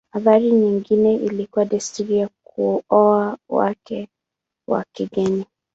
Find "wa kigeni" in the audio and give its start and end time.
4.67-5.45